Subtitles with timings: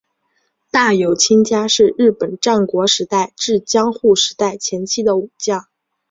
[0.71, 5.67] 大友亲家是日本战国时代至江户时代前期的武将。